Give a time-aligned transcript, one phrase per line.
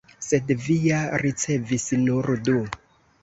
[0.27, 2.57] Sed vi ja ricevis nur du!